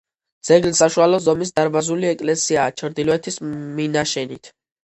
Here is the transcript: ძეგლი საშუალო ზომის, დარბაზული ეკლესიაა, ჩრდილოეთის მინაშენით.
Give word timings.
ძეგლი 0.47 0.71
საშუალო 0.79 1.19
ზომის, 1.25 1.51
დარბაზული 1.59 2.09
ეკლესიაა, 2.13 2.75
ჩრდილოეთის 2.83 3.41
მინაშენით. 3.53 4.55